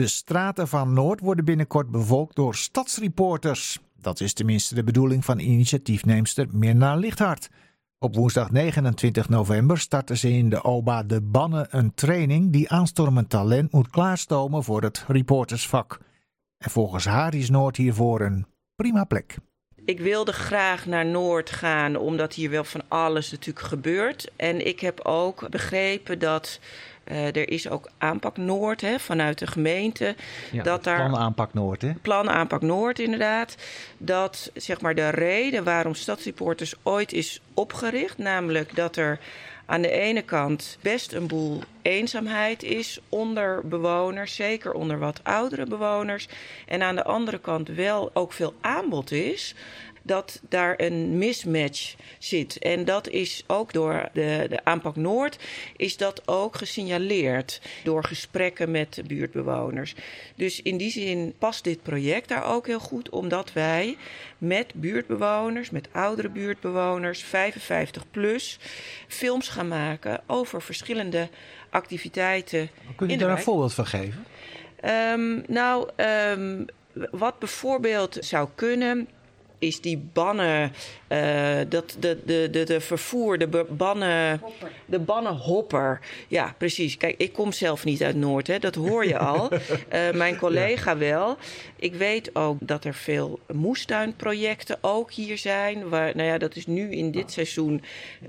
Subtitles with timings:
[0.00, 3.78] De straten van Noord worden binnenkort bevolkt door stadsreporters.
[4.00, 7.50] Dat is tenminste de bedoeling van initiatiefneemster Mirna Lichthart.
[7.98, 13.30] Op woensdag 29 november starten ze in de OBA de Bannen een training die aanstormend
[13.30, 16.00] talent moet klaarstomen voor het reportersvak.
[16.58, 19.38] En volgens haar is Noord hiervoor een prima plek.
[19.84, 24.30] Ik wilde graag naar Noord gaan, omdat hier wel van alles natuurlijk gebeurt.
[24.36, 26.58] En ik heb ook begrepen dat
[27.10, 30.14] uh, er is ook aanpak Noord hè, vanuit de gemeente.
[30.52, 31.92] Ja, dat daar, plan aanpak Noord, hè?
[32.02, 33.56] Plan aanpak Noord, inderdaad.
[33.98, 39.18] Dat zeg maar de reden waarom Stadsreporters ooit is opgericht, namelijk dat er
[39.70, 45.66] aan de ene kant best een boel eenzaamheid is onder bewoners, zeker onder wat oudere
[45.66, 46.28] bewoners.
[46.66, 49.54] En aan de andere kant wel ook veel aanbod is
[50.02, 52.58] dat daar een mismatch zit.
[52.58, 55.38] En dat is ook door de, de aanpak Noord
[55.76, 59.94] is dat ook gesignaleerd door gesprekken met de buurtbewoners.
[60.34, 63.96] Dus in die zin past dit project daar ook heel goed, omdat wij
[64.38, 68.58] met buurtbewoners, met oudere buurtbewoners, 55 plus,
[69.08, 71.28] films gaan maken over verschillende
[71.70, 72.70] activiteiten.
[72.96, 74.24] Kun je daar een voorbeeld van geven?
[74.84, 76.64] Um, nou, um,
[77.10, 79.08] wat bijvoorbeeld zou kunnen
[79.60, 80.72] is die bannen,
[81.08, 84.40] uh, dat, de, de, de, de vervoer, de bannen,
[84.86, 86.00] de bannenhopper.
[86.28, 86.96] Ja, precies.
[86.96, 89.52] Kijk, ik kom zelf niet uit Noord, hè, dat hoor je al.
[89.52, 91.36] uh, mijn collega wel.
[91.76, 95.88] Ik weet ook dat er veel moestuinprojecten ook hier zijn.
[95.88, 97.82] Waar, nou ja, dat is nu in dit seizoen,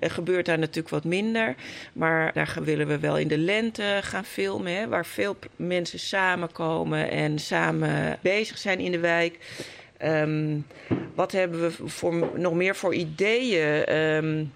[0.00, 1.54] uh, gebeurt daar natuurlijk wat minder.
[1.92, 7.10] Maar daar willen we wel in de lente gaan filmen, hè, waar veel mensen samenkomen
[7.10, 9.38] en samen bezig zijn in de wijk.
[10.02, 10.66] Um,
[11.14, 13.96] wat hebben we voor, nog meer voor ideeën?
[13.96, 14.52] Um,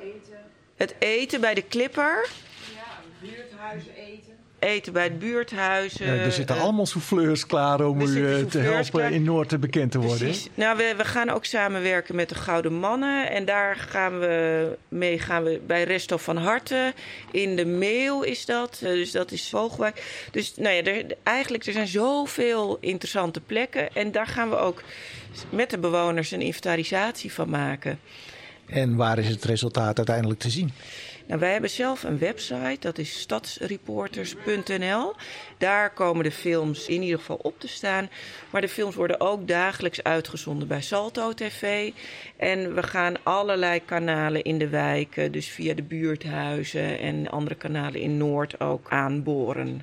[0.00, 0.38] eten.
[0.76, 2.28] Het eten bij de Clipper.
[2.74, 5.92] Ja, buurthuizen eten eten bij het buurthuis.
[5.92, 9.12] Ja, er zitten uh, allemaal souffleurs klaar om u uh, te helpen klaar.
[9.12, 10.18] in Noord bekend te worden.
[10.18, 10.48] Precies.
[10.54, 13.30] Nou, we, we, gaan ook samenwerken met de Gouden Mannen.
[13.30, 16.92] En daar gaan we mee gaan we bij Resto van Harten.
[17.30, 18.80] In de mail is dat.
[18.82, 20.26] Uh, dus dat is Vogelwijk.
[20.30, 23.94] Dus nou ja, er, eigenlijk er zijn zoveel interessante plekken.
[23.94, 24.82] En daar gaan we ook
[25.50, 28.00] met de bewoners een inventarisatie van maken.
[28.68, 30.72] En waar is het resultaat uiteindelijk te zien?
[31.26, 35.14] Nou, wij hebben zelf een website, dat is stadsreporters.nl.
[35.58, 38.08] Daar komen de films in ieder geval op te staan.
[38.50, 41.92] Maar de films worden ook dagelijks uitgezonden bij Salto TV.
[42.36, 48.00] En we gaan allerlei kanalen in de wijken, dus via de buurthuizen en andere kanalen
[48.00, 49.82] in Noord ook aanboren.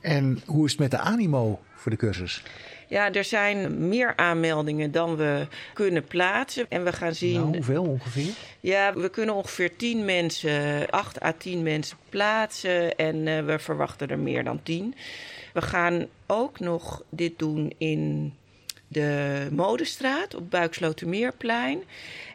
[0.00, 2.42] En hoe is het met de animo voor de cursus?
[2.90, 6.66] Ja, er zijn meer aanmeldingen dan we kunnen plaatsen.
[6.68, 7.40] En we gaan zien.
[7.40, 8.32] Nou, hoeveel ongeveer?
[8.60, 12.96] Ja, we kunnen ongeveer 10 mensen, 8 à 10 mensen plaatsen.
[12.96, 14.94] En uh, we verwachten er meer dan 10.
[15.52, 18.34] We gaan ook nog dit doen in
[18.88, 21.82] de Modestraat op Buikslotermeerplein.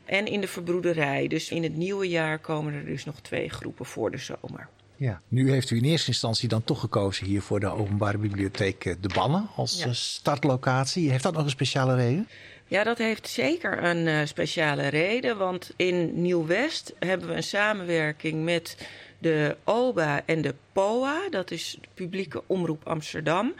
[0.05, 1.27] En in de verbroederij.
[1.27, 4.67] Dus in het nieuwe jaar komen er dus nog twee groepen voor de zomer.
[4.97, 8.85] Ja, nu heeft u in eerste instantie dan toch gekozen hier voor de Openbare Bibliotheek
[8.85, 9.85] eh, De Bannen als ja.
[9.85, 11.11] Eh, startlocatie.
[11.11, 12.27] Heeft dat nog een speciale reden?
[12.67, 15.37] Ja, dat heeft zeker een uh, speciale reden.
[15.37, 18.77] Want in Nieuw-West hebben we een samenwerking met
[19.19, 21.29] de OBA en de POA.
[21.29, 23.53] Dat is de Publieke Omroep Amsterdam.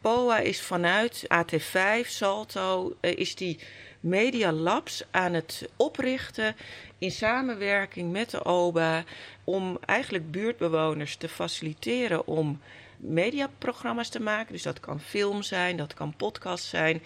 [0.00, 3.58] POA is vanuit AT5, Salto, uh, is die
[4.02, 6.56] Media Labs aan het oprichten
[6.98, 9.04] in samenwerking met de OBA
[9.44, 12.60] om eigenlijk buurtbewoners te faciliteren om
[12.96, 14.52] mediaprogramma's te maken.
[14.52, 17.02] Dus dat kan film zijn, dat kan podcast zijn.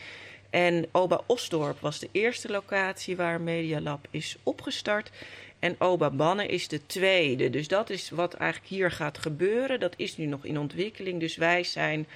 [0.50, 5.10] En Oba Osdorp was de eerste locatie waar Media Lab is opgestart.
[5.58, 7.50] En Oba Bannen is de tweede.
[7.50, 9.80] Dus dat is wat eigenlijk hier gaat gebeuren.
[9.80, 11.20] Dat is nu nog in ontwikkeling.
[11.20, 12.06] Dus wij zijn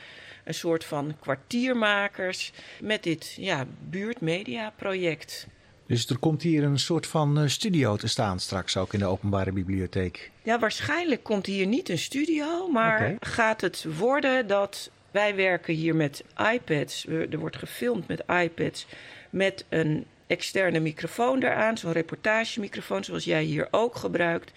[0.50, 5.47] een soort van kwartiermakers met dit ja, buurtmedia-project.
[5.87, 9.06] Dus er komt hier een soort van eh, studio te staan straks ook in de
[9.06, 10.31] openbare bibliotheek.
[10.43, 13.16] Ja, waarschijnlijk komt hier niet een studio, maar okay.
[13.21, 17.07] gaat het worden dat wij werken hier met iPads.
[17.07, 18.86] Er wordt gefilmd met iPads
[19.30, 24.53] met een externe microfoon eraan, zo'n reportagemicrofoon zoals jij hier ook gebruikt.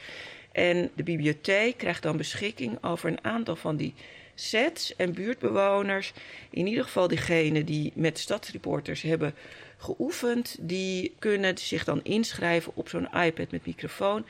[0.52, 3.94] En de bibliotheek krijgt dan beschikking over een aantal van die
[4.36, 6.14] sets en buurtbewoners.
[6.50, 9.34] In ieder geval diegenen die met stadsreporters hebben
[9.78, 10.58] geoefend.
[10.60, 14.26] Die kunnen zich dan inschrijven op zo'n iPad met microfoon.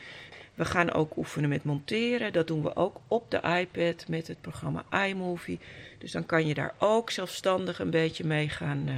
[0.54, 2.34] We gaan ook oefenen met monteren.
[2.34, 5.60] Dat doen we ook op de iPad met het programma iMovie.
[5.98, 8.94] Dus dan kan je daar ook zelfstandig een beetje mee gaan uh,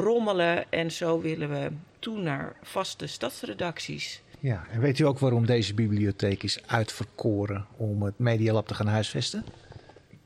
[0.00, 0.72] rommelen.
[0.72, 4.22] En zo willen we toe naar vaste stadsredacties.
[4.40, 8.74] Ja, en weet u ook waarom deze bibliotheek is uitverkoren om het Media Lab te
[8.74, 9.44] gaan huisvesten?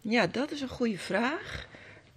[0.09, 1.67] Ja, dat is een goede vraag.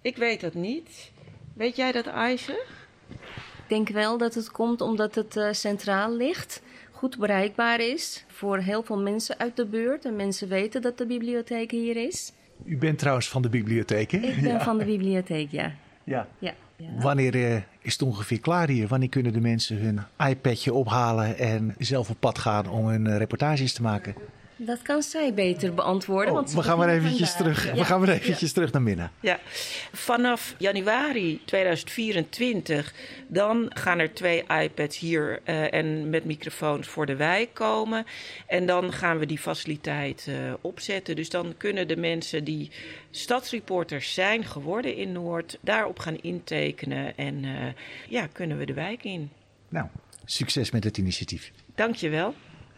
[0.00, 1.12] Ik weet dat niet.
[1.54, 2.64] Weet jij dat, Aisje?
[3.08, 8.58] Ik denk wel dat het komt omdat het uh, centraal ligt, goed bereikbaar is voor
[8.58, 10.04] heel veel mensen uit de buurt.
[10.04, 12.32] En mensen weten dat de bibliotheek hier is.
[12.64, 14.18] U bent trouwens van de bibliotheek, hè?
[14.18, 14.60] Ik ben ja.
[14.60, 15.72] van de bibliotheek, ja.
[16.04, 16.28] Ja.
[16.38, 16.54] ja.
[16.76, 16.86] ja.
[16.98, 18.88] Wanneer uh, is het ongeveer klaar hier?
[18.88, 23.16] Wanneer kunnen de mensen hun iPadje ophalen en zelf op pad gaan om hun uh,
[23.16, 24.14] reportages te maken?
[24.64, 26.28] Dat kan zij beter beantwoorden.
[26.28, 27.66] Oh, want we gaan maar eventjes terug.
[27.66, 27.74] Ja.
[27.74, 28.54] We gaan maar eventjes ja.
[28.54, 29.10] terug naar binnen.
[29.20, 29.38] Ja,
[29.92, 32.94] vanaf januari 2024
[33.28, 38.06] dan gaan er twee iPads hier uh, en met microfoons voor de wijk komen.
[38.46, 41.16] En dan gaan we die faciliteit uh, opzetten.
[41.16, 42.70] Dus dan kunnen de mensen die
[43.10, 47.66] stadsreporters zijn geworden in Noord daarop gaan intekenen en uh,
[48.08, 49.30] ja, kunnen we de wijk in.
[49.68, 49.86] Nou,
[50.24, 51.52] succes met het initiatief.
[51.74, 52.34] Dank je wel.